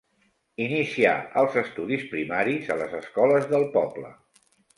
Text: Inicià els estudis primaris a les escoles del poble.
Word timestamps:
Inicià 0.63 1.11
els 1.41 1.57
estudis 1.63 2.07
primaris 2.15 2.73
a 2.73 2.79
les 2.81 2.97
escoles 3.01 3.47
del 3.53 3.69
poble. 3.79 4.13